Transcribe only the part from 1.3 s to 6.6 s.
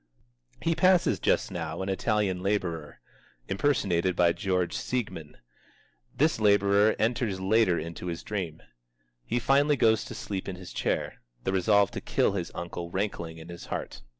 now an Italian laborer (impersonated by George Seigmann). This